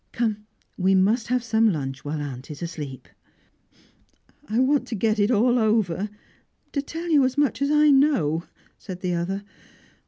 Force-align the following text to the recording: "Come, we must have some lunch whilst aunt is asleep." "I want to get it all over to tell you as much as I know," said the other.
"Come, 0.13 0.47
we 0.79 0.95
must 0.95 1.27
have 1.27 1.43
some 1.43 1.71
lunch 1.71 2.03
whilst 2.03 2.21
aunt 2.21 2.49
is 2.49 2.63
asleep." 2.63 3.07
"I 4.49 4.57
want 4.59 4.87
to 4.87 4.95
get 4.95 5.19
it 5.19 5.29
all 5.29 5.59
over 5.59 6.09
to 6.71 6.81
tell 6.81 7.09
you 7.11 7.23
as 7.23 7.37
much 7.37 7.61
as 7.61 7.69
I 7.69 7.91
know," 7.91 8.45
said 8.79 9.01
the 9.01 9.13
other. 9.13 9.43